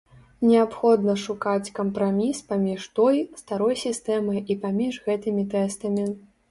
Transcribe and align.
Неабходна 0.51 1.13
шукаць 1.25 1.73
кампраміс 1.79 2.41
паміж 2.55 2.89
той, 3.01 3.23
старой 3.45 3.81
сістэмай 3.87 4.43
і 4.55 4.61
паміж 4.67 4.93
гэтымі 5.11 5.51
тэстамі. 5.55 6.13